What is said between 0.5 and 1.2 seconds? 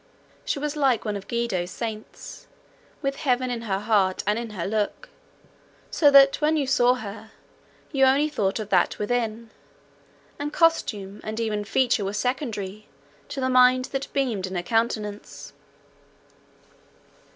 was like one